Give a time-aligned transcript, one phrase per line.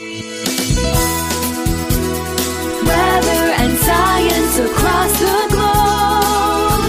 [0.00, 0.16] Weather
[3.60, 6.80] and science across the globe.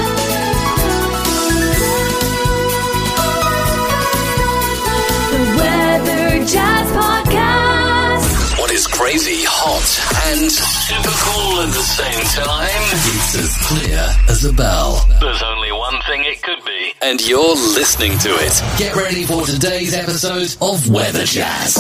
[5.28, 8.60] The Weather Jazz Podcast.
[8.60, 9.84] What is crazy, hot,
[10.32, 12.70] and super cool at the same time?
[13.12, 15.06] It's as clear as a bell.
[15.20, 16.94] There's only one thing it could be.
[17.02, 18.62] And you're listening to it.
[18.78, 21.76] Get ready for today's episode of Weather Jazz.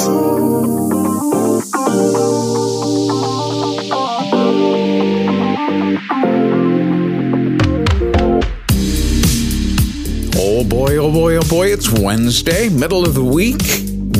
[1.93, 1.97] Oh
[10.63, 13.61] boy, oh boy, oh boy, it's Wednesday, middle of the week.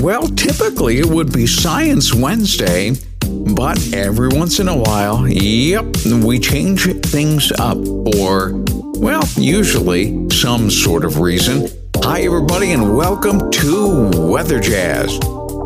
[0.03, 2.91] Well, typically it would be Science Wednesday,
[3.55, 7.77] but every once in a while, yep, we change things up
[8.16, 8.52] for,
[8.99, 11.69] well, usually some sort of reason.
[12.03, 15.17] Hi, everybody, and welcome to Weather Jazz.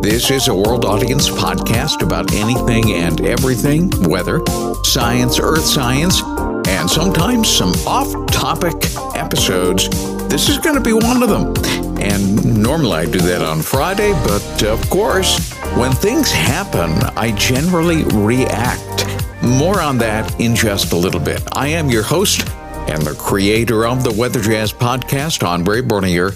[0.05, 4.39] This is a world audience podcast about anything and everything weather,
[4.83, 6.21] science, earth science,
[6.67, 8.75] and sometimes some off topic
[9.15, 9.89] episodes.
[10.27, 11.55] This is going to be one of them.
[11.99, 18.03] And normally I do that on Friday, but of course, when things happen, I generally
[18.13, 19.07] react.
[19.41, 21.41] More on that in just a little bit.
[21.53, 22.47] I am your host
[22.87, 26.35] and the creator of the Weather Jazz podcast, Andre Bernier.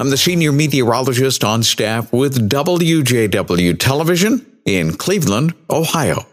[0.00, 6.24] I'm the senior meteorologist on staff with WJW Television in Cleveland, Ohio.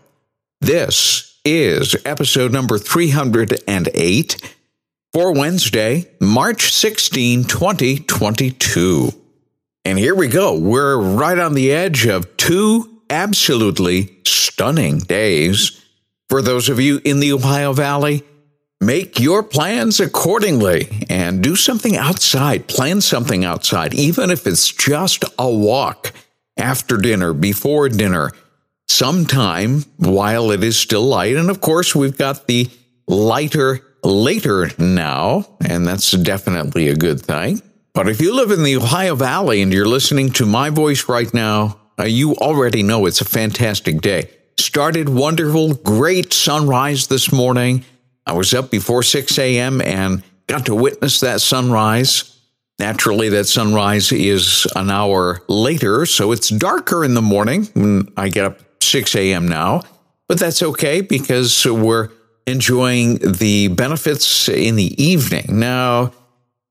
[0.62, 4.56] This is episode number 308
[5.14, 9.10] for Wednesday, March 16, 2022.
[9.84, 10.60] And here we go.
[10.60, 15.84] We're right on the edge of two absolutely stunning days.
[16.30, 18.24] For those of you in the Ohio Valley,
[18.81, 22.68] make your plans accordingly and do something outside.
[22.68, 26.12] Plan something outside, even if it's just a walk
[26.58, 28.31] after dinner, before dinner,
[28.88, 31.36] sometime while it is still light.
[31.36, 32.70] And of course, we've got the
[33.08, 37.62] lighter later now, and that's definitely a good thing.
[37.94, 41.34] But if you live in the Ohio Valley and you're listening to my voice right
[41.34, 44.30] now, uh, you already know it's a fantastic day.
[44.57, 47.86] Started wonderful, great sunrise this morning.
[48.25, 49.81] I was up before 6 a.m.
[49.81, 52.40] and got to witness that sunrise.
[52.78, 58.30] Naturally, that sunrise is an hour later, so it's darker in the morning when I
[58.30, 59.47] get up 6 a.m.
[59.47, 59.84] now.
[60.28, 62.09] But that's okay because we're
[62.47, 65.59] enjoying the benefits in the evening.
[65.59, 66.12] Now,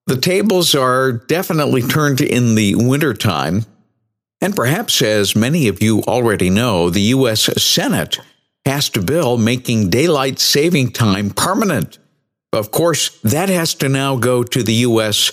[0.06, 3.64] the tables are definitely turned in the wintertime.
[4.40, 7.42] And perhaps, as many of you already know, the U.S.
[7.62, 8.18] Senate
[8.64, 11.98] passed a bill making daylight saving time permanent.
[12.52, 15.32] Of course, that has to now go to the U.S.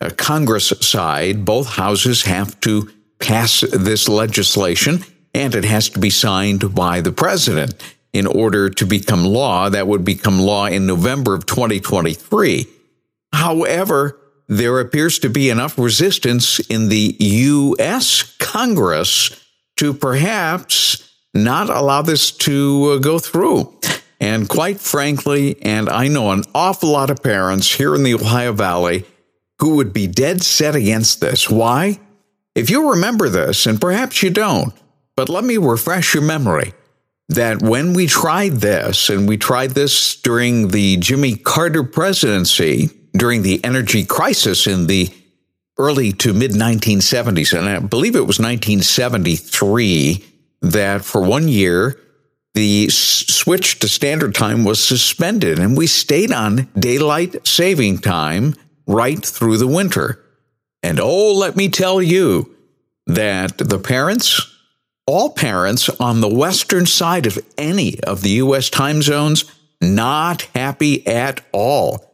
[0.00, 1.44] uh, Congress side.
[1.44, 5.04] Both houses have to pass this legislation,
[5.34, 7.74] and it has to be signed by the president
[8.12, 9.68] in order to become law.
[9.68, 12.66] That would become law in November of 2023.
[13.32, 18.36] However, there appears to be enough resistance in the U.S.
[18.38, 19.30] Congress
[19.76, 23.74] to perhaps not allow this to uh, go through.
[24.20, 28.52] And quite frankly, and I know an awful lot of parents here in the Ohio
[28.52, 29.04] Valley
[29.60, 31.48] who would be dead set against this.
[31.48, 31.98] Why?
[32.54, 34.74] If you remember this, and perhaps you don't,
[35.16, 36.72] but let me refresh your memory
[37.28, 43.42] that when we tried this, and we tried this during the Jimmy Carter presidency, during
[43.42, 45.10] the energy crisis in the
[45.78, 50.24] early to mid 1970s, and I believe it was 1973,
[50.62, 51.98] that for one year,
[52.54, 58.54] the switch to standard time was suspended, and we stayed on daylight saving time
[58.86, 60.24] right through the winter.
[60.82, 62.54] And oh, let me tell you
[63.06, 64.54] that the parents,
[65.06, 68.68] all parents on the western side of any of the U.S.
[68.68, 69.44] time zones,
[69.80, 72.10] not happy at all.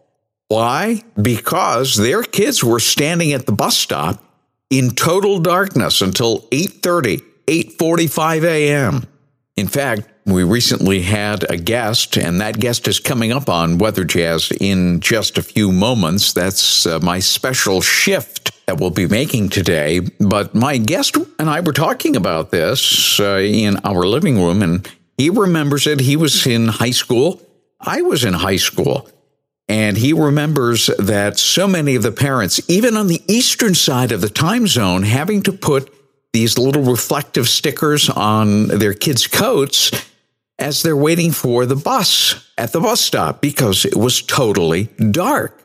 [0.48, 1.02] Why?
[1.20, 4.22] Because their kids were standing at the bus stop
[4.70, 9.06] in total darkness until 8:30, 8:45 a.m.
[9.56, 14.04] In fact, we recently had a guest, and that guest is coming up on Weather
[14.04, 16.32] Jazz in just a few moments.
[16.32, 20.00] That's uh, my special shift that we'll be making today.
[20.00, 24.90] But my guest and I were talking about this uh, in our living room, and
[25.16, 26.00] he remembers it.
[26.00, 27.40] He was in high school.
[27.80, 29.08] I was in high school.
[29.68, 34.20] And he remembers that so many of the parents, even on the eastern side of
[34.20, 35.92] the time zone, having to put
[36.36, 39.90] these little reflective stickers on their kids' coats
[40.58, 45.58] as they're waiting for the bus at the bus stop because it was totally dark.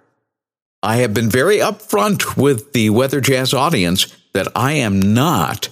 [0.81, 5.67] I have been very upfront with the Weather Jazz audience that I am not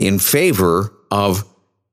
[0.00, 1.44] in favor of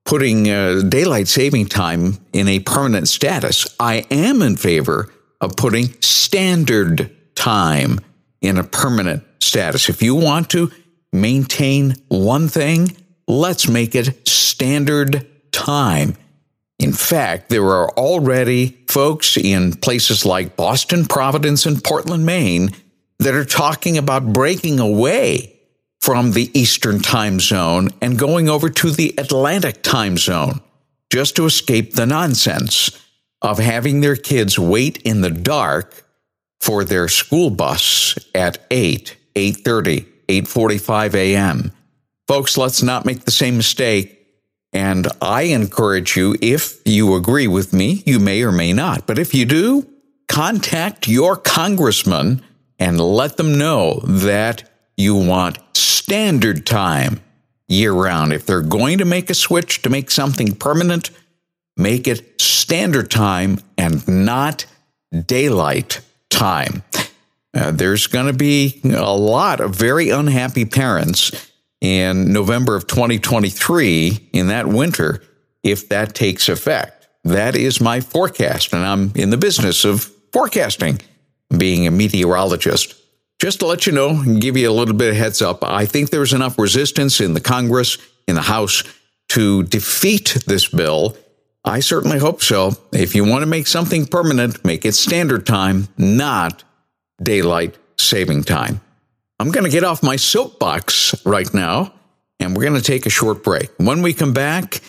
[0.04, 3.68] putting uh, daylight saving time in a permanent status.
[3.80, 8.00] I am in favor of putting standard time
[8.42, 9.90] in a permanent status.
[9.90, 10.72] If you want to
[11.14, 12.96] maintain one thing,
[13.28, 16.16] let's make it standard time.
[16.80, 22.72] In fact, there are already folks in places like Boston, Providence, and Portland, Maine
[23.20, 25.54] that are talking about breaking away
[26.00, 30.62] from the Eastern time zone and going over to the Atlantic time zone
[31.12, 32.92] just to escape the nonsense
[33.42, 36.04] of having their kids wait in the dark
[36.60, 41.72] for their school bus at 8, 8:30, 8:45 a.m.
[42.28, 44.14] Folks, let's not make the same mistake.
[44.74, 49.18] And I encourage you, if you agree with me, you may or may not, but
[49.18, 49.88] if you do,
[50.28, 52.44] contact your congressman
[52.78, 57.22] and let them know that you want standard time
[57.68, 58.34] year round.
[58.34, 61.12] If they're going to make a switch to make something permanent,
[61.76, 64.66] make it standard time and not
[65.26, 66.84] daylight time.
[67.58, 71.32] Uh, there's going to be a lot of very unhappy parents
[71.82, 75.24] in November of 2023 in that winter
[75.64, 77.08] if that takes effect.
[77.24, 81.00] That is my forecast, and I'm in the business of forecasting,
[81.58, 82.96] being a meteorologist.
[83.40, 85.86] Just to let you know and give you a little bit of heads up, I
[85.86, 88.84] think there's enough resistance in the Congress, in the House,
[89.30, 91.18] to defeat this bill.
[91.66, 92.74] I certainly hope so.
[92.94, 96.64] If you want to make something permanent, make it standard time, not
[97.22, 98.82] daylight saving time.
[99.40, 101.94] I'm going to get off my soapbox right now,
[102.40, 103.70] and we're going to take a short break.
[103.78, 104.82] When we come back,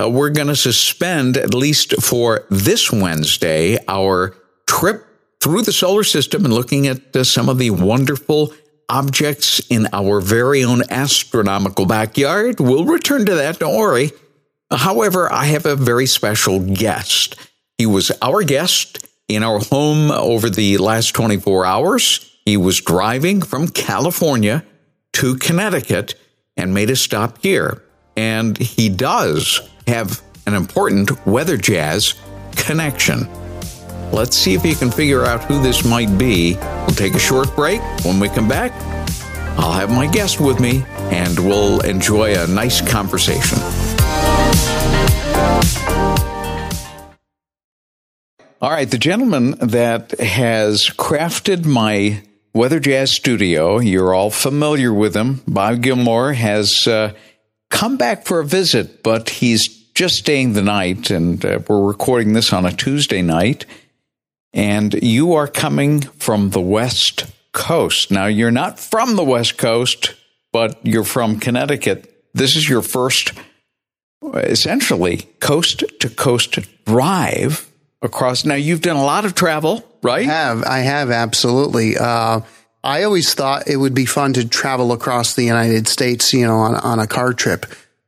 [0.00, 4.36] uh, we're going to suspend, at least for this Wednesday, our
[4.66, 5.06] trip
[5.40, 8.52] through the solar system and looking at uh, some of the wonderful
[8.88, 12.60] objects in our very own astronomical backyard.
[12.60, 14.12] We'll return to that, don't worry.
[14.70, 17.36] However, I have a very special guest.
[17.78, 22.36] He was our guest in our home over the last 24 hours.
[22.44, 24.64] He was driving from California
[25.14, 26.14] to Connecticut
[26.56, 27.82] and made a stop here.
[28.16, 32.14] And he does have an important weather jazz
[32.52, 33.28] connection.
[34.12, 36.54] Let's see if you can figure out who this might be.
[36.54, 37.80] We'll take a short break.
[38.04, 38.72] When we come back,
[39.58, 43.58] I'll have my guest with me and we'll enjoy a nice conversation.
[48.66, 52.20] All right, the gentleman that has crafted my
[52.52, 55.40] Weather Jazz studio, you're all familiar with him.
[55.46, 57.12] Bob Gilmore has uh,
[57.70, 62.32] come back for a visit, but he's just staying the night, and uh, we're recording
[62.32, 63.66] this on a Tuesday night
[64.52, 68.10] and you are coming from the West Coast.
[68.10, 70.14] Now, you're not from the West Coast,
[70.52, 72.12] but you're from Connecticut.
[72.34, 73.32] This is your first,
[74.34, 77.70] essentially, coast to coast drive
[78.02, 78.44] across.
[78.44, 80.26] Now, you've done a lot of travel, right?
[80.26, 80.62] I have.
[80.64, 81.96] I have, absolutely.
[81.96, 82.40] Uh,
[82.84, 86.56] I always thought it would be fun to travel across the United States, you know,
[86.56, 87.66] on, on a car trip.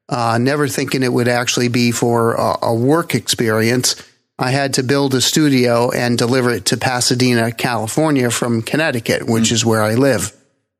[0.08, 3.96] Uh, never thinking it would actually be for a, a work experience.
[4.38, 9.48] I had to build a studio and deliver it to Pasadena, California from Connecticut, which
[9.48, 9.52] mm.
[9.52, 10.32] is where I live.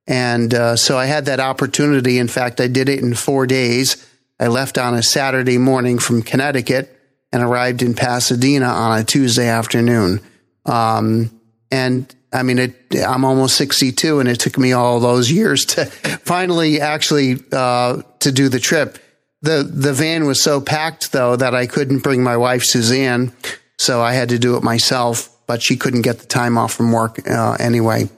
[0.07, 2.19] And uh, so I had that opportunity.
[2.19, 4.07] In fact, I did it in four days.
[4.41, 6.98] I left on a Saturday morning from Connecticut
[7.33, 10.21] and arrived in Pasadena on a Tuesday afternoon.
[10.65, 11.31] Um,
[11.71, 12.75] and I mean, it,
[13.07, 15.85] I'm almost 62 and it took me all those years to
[16.25, 18.99] finally actually, uh, to do the trip.
[19.41, 23.33] The the van was so packed though that I couldn't bring my wife Suzanne,
[23.79, 25.31] so I had to do it myself.
[25.47, 28.11] But she couldn't get the time off from work uh, anyway,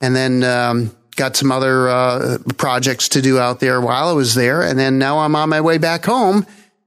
[0.00, 4.34] and then um, got some other uh, projects to do out there while I was
[4.34, 6.46] there, and then now I'm on my way back home.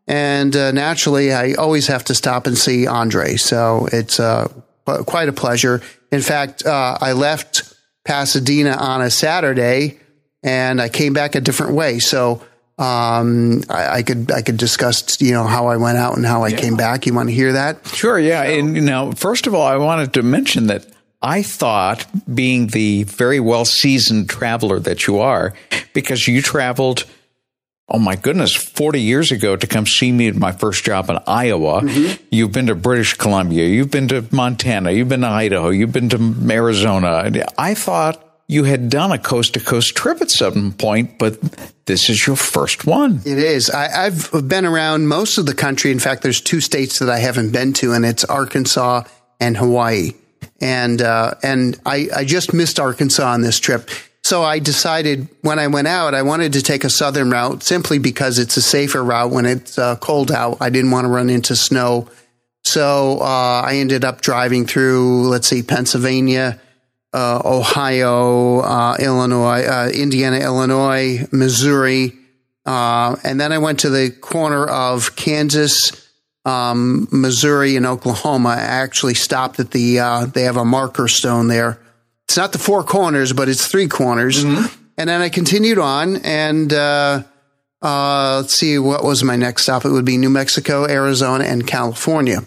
[0.09, 4.47] And uh, naturally, I always have to stop and see Andre, so it's uh,
[4.83, 5.83] quite a pleasure.
[6.11, 7.75] In fact, uh, I left
[8.05, 9.99] Pasadena on a Saturday,
[10.41, 11.99] and I came back a different way.
[11.99, 12.41] So
[12.79, 16.41] um, I, I, could I could discuss you know how I went out and how
[16.41, 16.57] I yeah.
[16.57, 17.05] came back.
[17.05, 17.85] You want to hear that?
[17.89, 18.17] Sure.
[18.17, 18.43] Yeah.
[18.43, 20.87] So, and you know, first of all, I wanted to mention that
[21.21, 25.53] I thought, being the very well seasoned traveler that you are,
[25.93, 27.05] because you traveled.
[27.91, 31.17] Oh my goodness, 40 years ago to come see me at my first job in
[31.25, 31.81] Iowa.
[31.81, 32.23] Mm-hmm.
[32.29, 33.65] You've been to British Columbia.
[33.65, 34.91] You've been to Montana.
[34.91, 35.69] You've been to Idaho.
[35.69, 37.31] You've been to Arizona.
[37.57, 41.39] I thought you had done a coast to coast trip at some point, but
[41.85, 43.21] this is your first one.
[43.25, 43.69] It is.
[43.69, 45.91] I, have been around most of the country.
[45.91, 49.03] In fact, there's two states that I haven't been to, and it's Arkansas
[49.39, 50.11] and Hawaii.
[50.61, 53.89] And uh, and I, I just missed Arkansas on this trip.
[54.29, 57.97] So I decided when I went out, I wanted to take a southern route simply
[57.97, 60.57] because it's a safer route when it's uh, cold out.
[60.61, 62.07] I didn't want to run into snow.
[62.63, 66.61] So uh, I ended up driving through, let's see, Pennsylvania,
[67.11, 72.13] uh, Ohio, uh, Illinois, uh, Indiana, Illinois, Missouri.
[72.67, 76.07] Uh, and then I went to the corner of Kansas,
[76.45, 78.49] um, Missouri, and Oklahoma.
[78.49, 81.79] I actually stopped at the, they have a marker stone there
[82.29, 84.45] it's not the four corners, but it's three corners.
[84.45, 84.71] Mm-hmm.
[84.99, 87.23] And then I continued on and, uh,
[87.81, 89.83] uh, let's see, what was my next stop?
[89.83, 92.41] It would be New Mexico, Arizona, and California.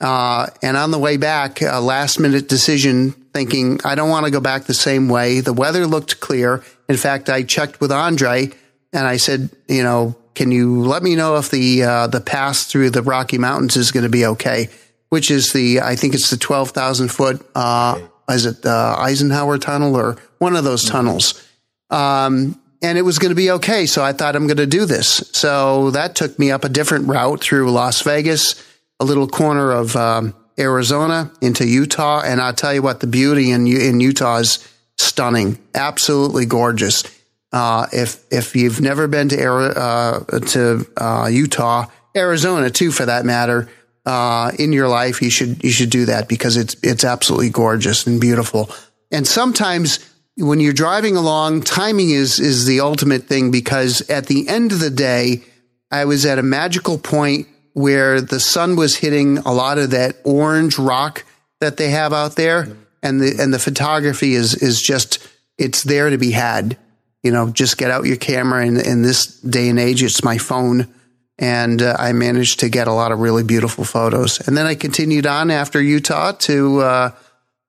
[0.00, 4.30] Uh, and on the way back, a last minute decision thinking, I don't want to
[4.30, 5.40] go back the same way.
[5.40, 6.64] The weather looked clear.
[6.88, 8.48] In fact, I checked with Andre
[8.94, 12.64] and I said, you know, can you let me know if the, uh, the pass
[12.64, 14.70] through the Rocky Mountains is going to be okay?
[15.10, 18.00] Which is the, I think it's the 12,000 foot, uh,
[18.30, 21.46] is it uh, Eisenhower Tunnel or one of those tunnels?
[21.90, 23.86] Um, and it was going to be okay.
[23.86, 25.30] So I thought I'm going to do this.
[25.32, 28.62] So that took me up a different route through Las Vegas,
[28.98, 32.22] a little corner of um, Arizona into Utah.
[32.24, 34.66] And I'll tell you what, the beauty in in Utah is
[34.98, 37.04] stunning, absolutely gorgeous.
[37.52, 43.24] Uh, if if you've never been to uh, to uh, Utah, Arizona too, for that
[43.24, 43.68] matter,
[44.06, 48.06] uh, in your life, you should you should do that because it's it's absolutely gorgeous
[48.06, 48.70] and beautiful.
[49.10, 49.98] And sometimes
[50.36, 54.80] when you're driving along, timing is is the ultimate thing because at the end of
[54.80, 55.42] the day,
[55.90, 60.16] I was at a magical point where the sun was hitting a lot of that
[60.24, 61.24] orange rock
[61.60, 62.68] that they have out there,
[63.02, 65.26] and the and the photography is is just
[65.58, 66.76] it's there to be had.
[67.22, 70.38] You know, just get out your camera, and in this day and age, it's my
[70.38, 70.92] phone
[71.40, 74.46] and uh, I managed to get a lot of really beautiful photos.
[74.46, 77.10] And then I continued on after Utah to uh,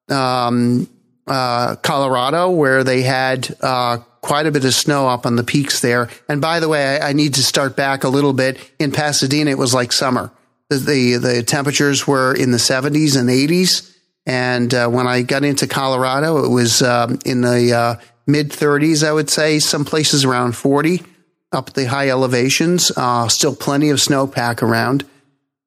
[0.10, 0.90] um,
[1.26, 5.80] uh, Colorado, where they had uh, quite a bit of snow up on the peaks
[5.80, 6.10] there.
[6.28, 8.60] And by the way, I, I, need to start back a little bit.
[8.78, 10.32] In Pasadena, it was like summer.
[10.70, 13.88] The the, temperatures were in the 70s and 80s.
[14.26, 17.96] And uh, when I got into Colorado, it was um, in the uh,
[18.28, 21.04] mid 30s, I would say, some places around 40
[21.52, 22.92] up the high elevations.
[22.96, 25.06] Uh, still plenty of snowpack around.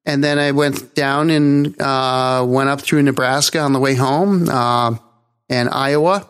[0.05, 4.47] And then I went down and uh, went up through Nebraska on the way home
[4.49, 4.95] uh,
[5.49, 6.27] and Iowa,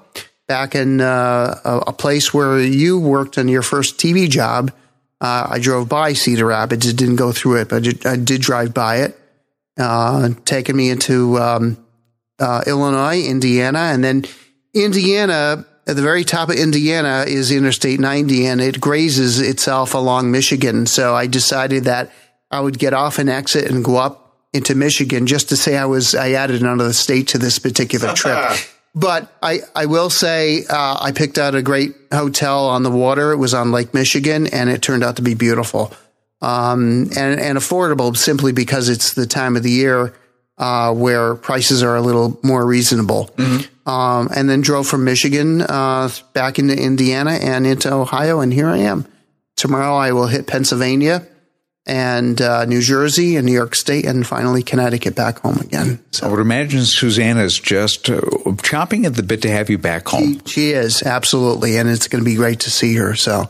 [0.47, 4.71] back in uh, a, a, place where you worked on your first TV job.
[5.19, 6.87] Uh, I drove by Cedar Rapids.
[6.87, 9.19] It didn't go through it, but I did, drive by it,
[9.77, 11.77] uh, taking me into um,
[12.39, 14.25] Illinois, Indiana, and then
[14.73, 20.31] Indiana at the very top of Indiana is Interstate 90 and it grazes itself along
[20.31, 20.85] Michigan.
[20.85, 22.11] So I decided that
[22.49, 25.85] I would get off an exit and go up into Michigan just to say I
[25.85, 28.57] was, I added another state to this particular trip.
[28.95, 33.31] but I, I will say, uh, I picked out a great hotel on the water.
[33.31, 35.93] It was on Lake Michigan and it turned out to be beautiful.
[36.41, 40.15] Um, and, and affordable simply because it's the time of the year
[40.57, 43.29] uh, where prices are a little more reasonable.
[43.35, 43.74] Mm-hmm.
[43.85, 48.67] Um, and then drove from Michigan uh, back into Indiana and into Ohio, and here
[48.67, 49.05] I am.
[49.55, 51.27] Tomorrow I will hit Pennsylvania
[51.85, 56.03] and uh, New Jersey and New York State, and finally Connecticut back home again.
[56.11, 59.77] So I would imagine Susanna is just uh, chomping at the bit to have you
[59.77, 60.39] back home.
[60.45, 63.15] She, she is absolutely, and it's going to be great to see her.
[63.15, 63.49] So.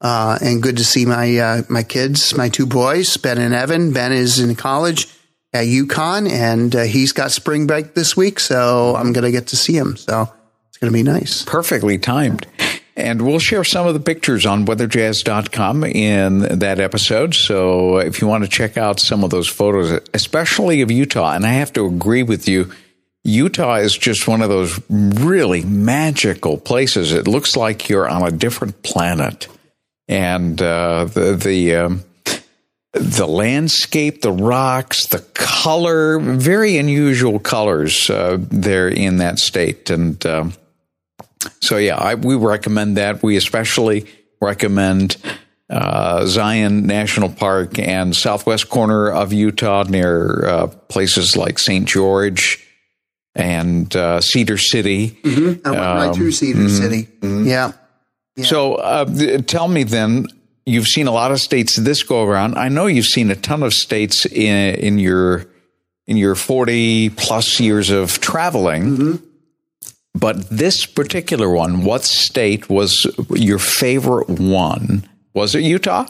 [0.00, 3.94] Uh, and good to see my uh, my kids, my two boys, Ben and Evan.
[3.94, 5.08] Ben is in college
[5.54, 9.46] at UConn, and uh, he's got spring break this week, so I'm going to get
[9.48, 9.96] to see him.
[9.96, 10.28] So
[10.68, 11.44] it's going to be nice.
[11.44, 12.46] Perfectly timed.
[12.96, 17.34] And we'll share some of the pictures on weatherjazz.com in that episode.
[17.34, 21.46] So if you want to check out some of those photos, especially of Utah, and
[21.46, 22.72] I have to agree with you,
[23.24, 27.12] Utah is just one of those really magical places.
[27.12, 29.48] It looks like you're on a different planet.
[30.06, 32.04] And uh, the, the um,
[32.94, 39.90] the landscape, the rocks, the color, very unusual colors uh, there in that state.
[39.90, 40.50] And uh,
[41.60, 43.22] so, yeah, I, we recommend that.
[43.22, 44.06] We especially
[44.40, 45.16] recommend
[45.68, 51.88] uh, Zion National Park and southwest corner of Utah near uh, places like St.
[51.88, 52.64] George
[53.34, 55.18] and uh, Cedar City.
[55.22, 55.66] Mm-hmm.
[55.66, 56.68] I went um, right through Cedar mm-hmm.
[56.68, 57.02] City.
[57.20, 57.46] Mm-hmm.
[57.48, 57.72] Yeah.
[58.36, 58.44] yeah.
[58.44, 60.26] So, uh, tell me then
[60.66, 62.56] you've seen a lot of states this go around.
[62.56, 65.46] I know you've seen a ton of states in in your
[66.06, 68.82] in your 40 plus years of traveling.
[68.84, 69.26] Mm-hmm.
[70.16, 75.08] But this particular one, what state was your favorite one?
[75.32, 76.06] Was it Utah?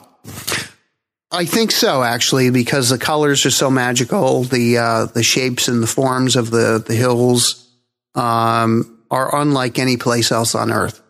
[1.31, 4.43] I think so, actually, because the colors are so magical.
[4.43, 7.67] The uh, the shapes and the forms of the the hills
[8.13, 11.01] um, are unlike any place else on earth.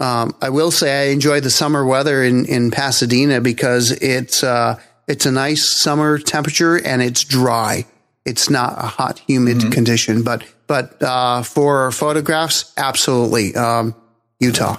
[0.00, 4.80] Um, I will say I enjoy the summer weather in, in Pasadena because it's uh,
[5.06, 7.86] it's a nice summer temperature and it's dry.
[8.24, 10.22] It's not a hot, humid condition.
[10.22, 13.94] But but uh, for photographs, absolutely um,
[14.40, 14.78] Utah.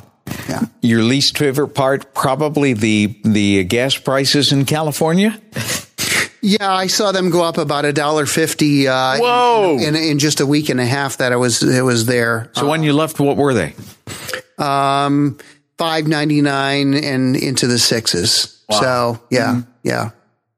[0.49, 0.63] Yeah.
[0.81, 5.39] Your least favorite part, probably the the gas prices in California.
[6.45, 8.87] Yeah, I saw them go up about a dollar fifty.
[8.87, 9.79] Uh, Whoa.
[9.79, 12.51] In, in just a week and a half that I was it was there.
[12.53, 13.73] So when you left, what were they?
[14.59, 15.39] Um,
[15.79, 18.63] five ninety nine and into the sixes.
[18.69, 20.11] So yeah, yeah.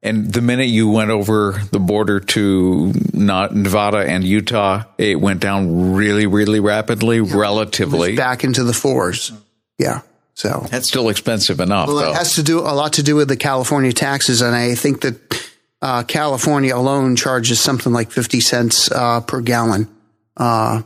[0.03, 5.39] And the minute you went over the border to not Nevada and Utah, it went
[5.39, 8.15] down really, really rapidly, relatively.
[8.15, 9.31] Back into the fours.
[9.77, 10.01] Yeah.
[10.33, 12.11] So That's still expensive enough, well, though.
[12.11, 15.01] it has to do a lot to do with the California taxes, and I think
[15.01, 15.36] that
[15.81, 19.87] uh, California alone charges something like fifty cents uh, per gallon.
[20.35, 20.81] Uh,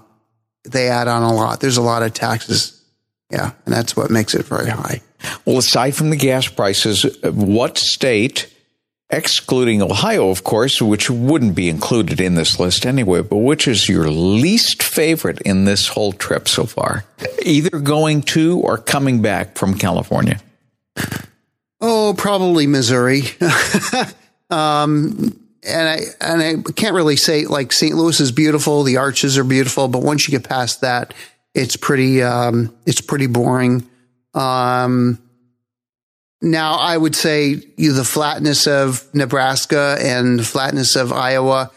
[0.64, 1.60] they add on a lot.
[1.60, 2.78] There's a lot of taxes.
[3.32, 5.02] Yeah, and that's what makes it very high.
[5.46, 8.54] Well, aside from the gas prices, what state,
[9.10, 13.88] excluding Ohio, of course, which wouldn't be included in this list anyway, but which is
[13.88, 17.06] your least favorite in this whole trip so far?
[17.44, 20.40] Either going to or coming back from California?
[21.80, 23.22] Oh, probably Missouri.
[24.52, 27.96] um, and I and I can't really say like St.
[27.96, 31.14] Louis is beautiful, the arches are beautiful, but once you get past that,
[31.54, 33.88] it's pretty um, it's pretty boring.
[34.34, 35.20] Um,
[36.42, 41.72] now I would say you the flatness of Nebraska and the flatness of Iowa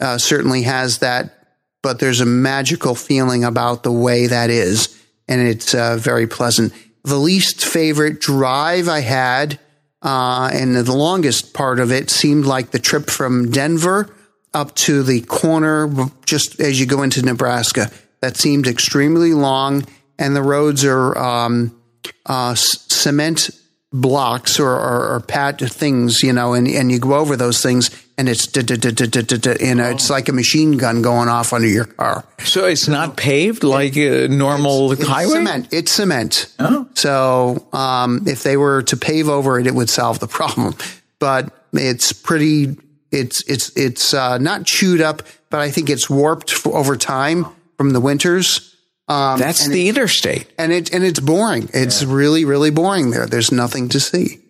[0.00, 5.46] uh, certainly has that, but there's a magical feeling about the way that is, and
[5.46, 6.72] it's uh, very pleasant.
[7.04, 9.60] The least favorite drive I had,
[10.02, 14.14] uh, and the longest part of it seemed like the trip from Denver
[14.54, 15.90] up to the corner
[16.24, 17.90] just as you go into Nebraska.
[18.20, 19.84] That seemed extremely long,
[20.18, 21.78] and the roads are um,
[22.24, 23.50] uh, cement
[23.92, 27.90] blocks or, or, or pat things, you know, and, and you go over those things,
[28.18, 30.76] and it's da- da- da- da- da- da- da, you know, it's like a machine
[30.76, 32.24] gun going off under your car.
[32.44, 35.32] So it's not paved like a normal It's highway?
[35.32, 35.68] cement.
[35.72, 36.52] It's cement.
[36.94, 40.74] So um, if they were to pave over it, it would solve the problem.
[41.18, 42.76] But it's pretty.
[43.12, 47.46] It's it's it's uh, not chewed up, but I think it's warped over time
[47.78, 48.75] from the winters.
[49.08, 50.48] Um, That's the interstate.
[50.58, 51.68] and it and it's boring.
[51.72, 53.26] It's really really boring there.
[53.26, 54.40] There's nothing to see.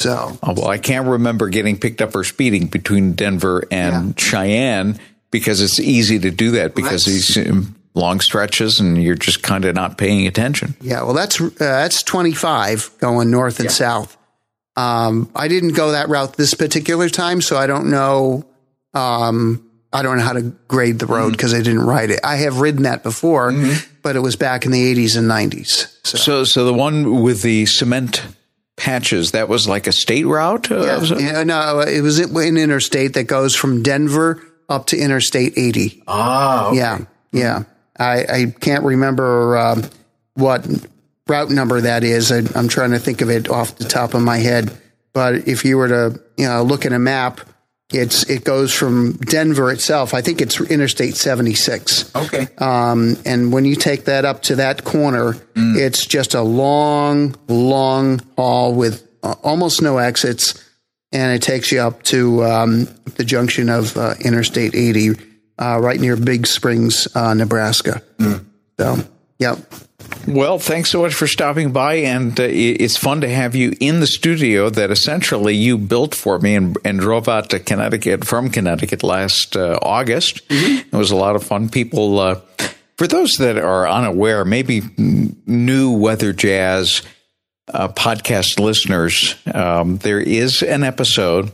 [0.00, 4.98] So Oh, well, I can't remember getting picked up for speeding between Denver and Cheyenne
[5.30, 9.42] because it's easy to do that because that's- these um, long stretches and you're just
[9.42, 10.74] kind of not paying attention.
[10.80, 14.16] yeah, well that's uh, that's 25 going north and south.
[14.76, 18.44] Um, I didn't go that route this particular time, so I don't know.
[18.94, 22.20] Um, I don't know how to grade the road because I didn't ride it.
[22.24, 23.52] I have ridden that before,
[24.02, 25.94] but it was back in the 80s and 90s.
[26.04, 28.22] So So, so the one with the cement
[28.76, 30.70] patches, that was like a state route?
[30.70, 31.20] Uh, it?
[31.20, 36.02] Yeah, no, it was an interstate that goes from Denver up to Interstate 80.
[36.08, 37.64] Ah, Yeah, yeah.
[37.98, 39.82] I, I can't remember um,
[40.34, 40.66] what
[41.28, 42.32] route number that is.
[42.32, 44.72] I, I'm trying to think of it off the top of my head.
[45.12, 47.40] But if you were to, you know, look at a map,
[47.94, 50.14] it's it goes from Denver itself.
[50.14, 52.14] I think it's Interstate 76.
[52.14, 52.48] okay.
[52.58, 55.76] Um, and when you take that up to that corner, Mm.
[55.78, 60.54] it's just a long, long haul with uh, almost no exits.
[61.12, 65.10] And it takes you up to um, the junction of uh, Interstate 80,
[65.58, 68.02] uh, right near Big Springs, uh, Nebraska.
[68.18, 68.44] Mm.
[68.80, 68.96] So,
[69.42, 69.58] yep.
[70.26, 73.98] Well, thanks so much for stopping by, and uh, it's fun to have you in
[74.00, 78.48] the studio that essentially you built for me and, and drove out to Connecticut from
[78.48, 80.42] Connecticut last uh, August.
[80.48, 81.68] It was a lot of fun.
[81.68, 82.40] People, uh,
[82.96, 87.02] for those that are unaware, maybe new weather jazz
[87.72, 91.52] uh, podcast listeners, um, there is an episode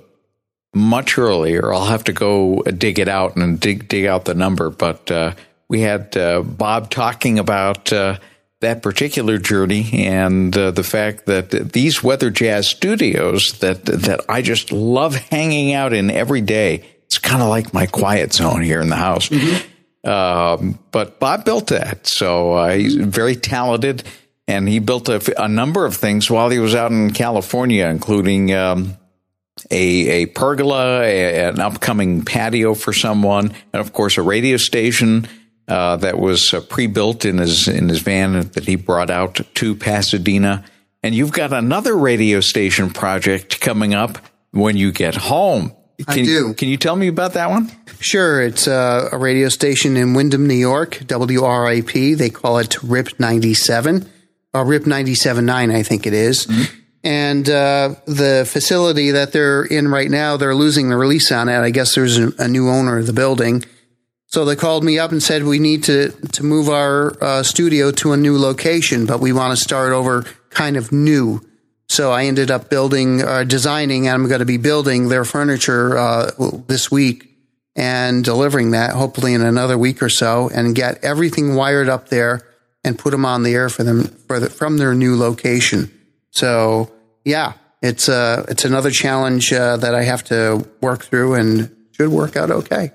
[0.74, 1.72] much earlier.
[1.72, 4.68] I'll have to go dig it out and dig dig out the number.
[4.70, 5.35] But uh,
[5.68, 8.18] we had uh, Bob talking about uh,
[8.61, 14.42] that particular journey and uh, the fact that these Weather Jazz studios that that I
[14.42, 16.85] just love hanging out in every day.
[17.04, 19.31] It's kind of like my quiet zone here in the house.
[20.04, 24.04] Um, but Bob built that, so uh, he's very talented,
[24.46, 28.52] and he built a, a number of things while he was out in California, including.
[28.54, 28.96] Um,
[29.72, 35.26] a, a pergola, a, an upcoming patio for someone, and of course a radio station
[35.68, 39.74] uh, that was uh, pre-built in his in his van that he brought out to
[39.74, 40.64] Pasadena.
[41.02, 44.18] And you've got another radio station project coming up
[44.50, 45.72] when you get home.
[46.07, 46.54] I Can, do.
[46.54, 47.70] Can you tell me about that one?
[48.00, 48.40] Sure.
[48.40, 52.16] It's a, a radio station in Windham, New York, WRIP.
[52.16, 54.09] They call it RIP 97,
[54.54, 56.46] or RIP 97.9, I think it is.
[56.46, 56.74] Mm-hmm.
[57.04, 61.59] And uh, the facility that they're in right now, they're losing the release on it.
[61.59, 63.64] I guess there's a, a new owner of the building.
[64.29, 67.91] So they called me up and said, we need to, to move our uh, studio
[67.93, 71.41] to a new location, but we want to start over kind of new.
[71.88, 75.97] So I ended up building, uh, designing, and I'm going to be building their furniture
[75.97, 76.31] uh,
[76.67, 77.29] this week
[77.75, 82.43] and delivering that hopefully in another week or so and get everything wired up there
[82.85, 85.91] and put them on the air for them for the, from their new location.
[86.31, 86.93] So
[87.25, 92.11] yeah, it's uh, it's another challenge uh, that I have to work through and should
[92.11, 92.93] work out okay.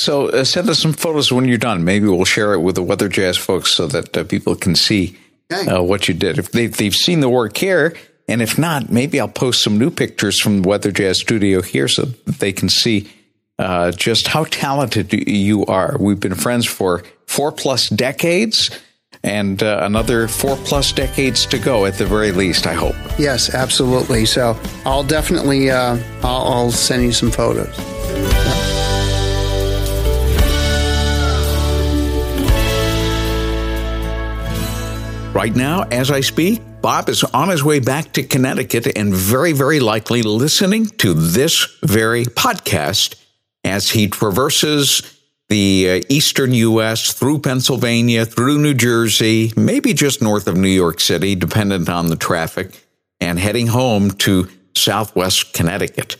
[0.00, 1.84] So uh, send us some photos when you're done.
[1.84, 5.18] Maybe we'll share it with the Weather Jazz folks so that uh, people can see
[5.50, 6.38] uh, what you did.
[6.38, 7.94] If they've, they've seen the work here,
[8.28, 11.88] and if not, maybe I'll post some new pictures from the Weather Jazz studio here
[11.88, 13.08] so that they can see
[13.58, 15.96] uh, just how talented you are.
[15.98, 18.70] We've been friends for four plus decades
[19.24, 22.94] and uh, another four plus decades to go at the very least, I hope.
[23.18, 24.26] Yes, absolutely.
[24.26, 27.76] So I'll definitely, uh, I'll, I'll send you some photos.
[35.38, 39.52] Right now, as I speak, Bob is on his way back to Connecticut and very,
[39.52, 43.14] very likely listening to this very podcast
[43.62, 45.00] as he traverses
[45.48, 47.12] the uh, eastern U.S.
[47.12, 52.16] through Pennsylvania, through New Jersey, maybe just north of New York City, dependent on the
[52.16, 52.84] traffic,
[53.20, 56.16] and heading home to southwest Connecticut.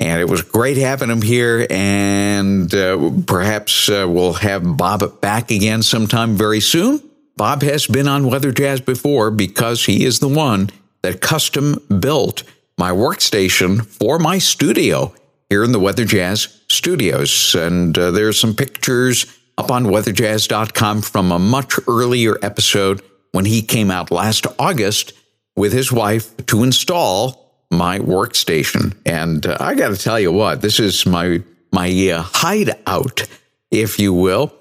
[0.00, 5.50] And it was great having him here, and uh, perhaps uh, we'll have Bob back
[5.50, 7.02] again sometime very soon.
[7.36, 10.70] Bob has been on Weather Jazz before because he is the one
[11.02, 12.44] that custom built
[12.78, 15.12] my workstation for my studio
[15.48, 17.54] here in the Weather Jazz studios.
[17.54, 19.26] And uh, there's some pictures
[19.58, 25.12] up on weatherjazz.com from a much earlier episode when he came out last August
[25.56, 28.96] with his wife to install my workstation.
[29.04, 31.42] And uh, I got to tell you what, this is my
[31.72, 33.26] my uh, hideout,
[33.70, 34.54] if you will.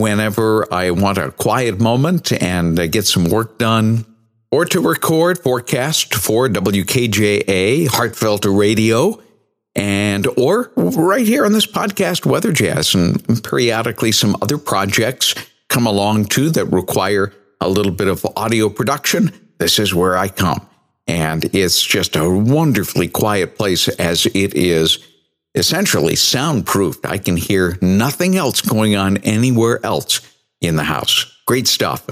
[0.00, 4.06] Whenever I want a quiet moment and uh, get some work done,
[4.50, 9.22] or to record forecast for WKJA Heartfelt Radio
[9.74, 15.34] and or right here on this podcast weather jazz and periodically some other projects
[15.68, 19.32] come along too that require a little bit of audio production.
[19.58, 20.66] This is where i come.
[21.06, 24.98] And it's just a wonderfully quiet place as it is
[25.54, 30.20] essentially soundproofed i can hear nothing else going on anywhere else
[30.60, 32.06] in the house great stuff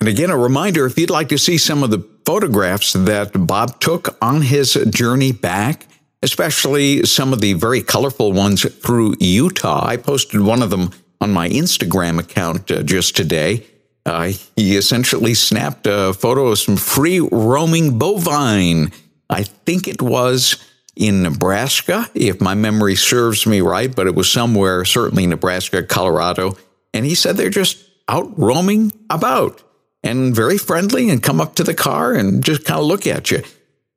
[0.00, 3.78] and again a reminder if you'd like to see some of the photographs that bob
[3.80, 5.86] took on his journey back
[6.22, 9.86] especially some of the very colorful ones through Utah.
[9.86, 13.64] I posted one of them on my Instagram account uh, just today.
[14.04, 18.92] Uh, he essentially snapped a photo of some free roaming bovine.
[19.30, 20.56] I think it was
[20.96, 26.56] in Nebraska, if my memory serves me right, but it was somewhere, certainly Nebraska, Colorado.
[26.94, 29.62] And he said they're just out roaming about
[30.02, 33.30] and very friendly and come up to the car and just kind of look at
[33.30, 33.42] you.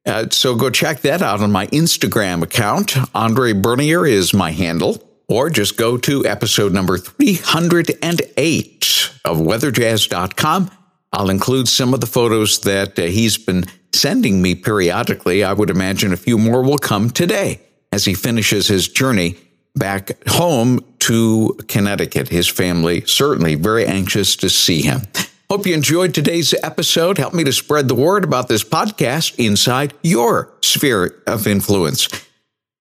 [0.06, 2.98] Uh, so go check that out on my Instagram account.
[3.16, 5.06] Andre Bernier is my handle.
[5.28, 10.72] Or just go to episode number 308 of weatherjazz.com.
[11.14, 15.43] I'll include some of the photos that uh, he's been sending me periodically.
[15.43, 19.38] I would imagine a few more will come today as he finishes his journey
[19.75, 22.30] back home to Connecticut.
[22.30, 25.02] His family certainly very anxious to see him.
[25.49, 27.17] Hope you enjoyed today's episode.
[27.17, 32.08] Help me to spread the word about this podcast inside your sphere of influence.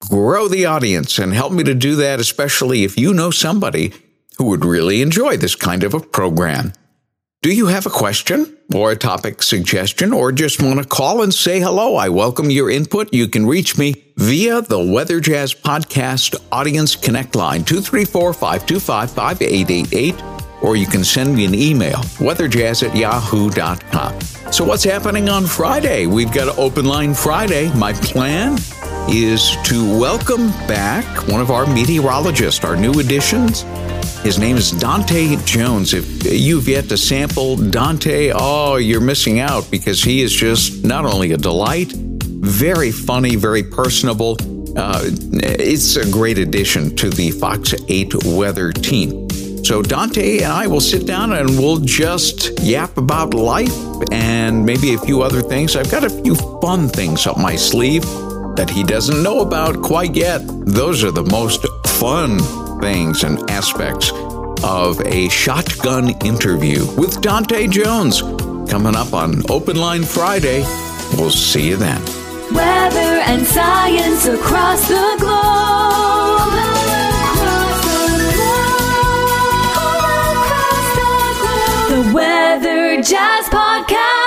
[0.08, 3.92] Grow the audience and help me to do that, especially if you know somebody
[4.36, 6.72] who would really enjoy this kind of a program.
[7.40, 11.32] Do you have a question or a topic suggestion or just want to call and
[11.32, 11.94] say hello?
[11.94, 13.14] I welcome your input.
[13.14, 20.38] You can reach me via the Weather Jazz Podcast Audience Connect line 234 525 5888
[20.62, 24.20] or you can send me an email, weatherjazz at yahoo.com.
[24.52, 26.06] So, what's happening on Friday?
[26.06, 27.72] We've got an Open Line Friday.
[27.74, 28.58] My plan
[29.08, 33.62] is to welcome back one of our meteorologists, our new additions.
[34.22, 35.94] His name is Dante Jones.
[35.94, 41.06] If you've yet to sample Dante, oh, you're missing out because he is just not
[41.06, 44.36] only a delight, very funny, very personable.
[44.76, 49.26] Uh, it's a great addition to the Fox 8 weather team.
[49.64, 53.74] So Dante and I will sit down and we'll just yap about life
[54.12, 55.76] and maybe a few other things.
[55.76, 58.04] I've got a few fun things up my sleeve
[58.58, 60.42] that he doesn't know about quite yet.
[60.66, 62.40] Those are the most fun
[62.80, 64.10] things and aspects
[64.64, 68.20] of a shotgun interview with Dante Jones
[68.68, 70.62] coming up on Open Line Friday.
[71.16, 72.02] We'll see you then.
[72.52, 76.48] Weather and science across the globe.
[81.90, 84.17] The Weather Jazz Podcast.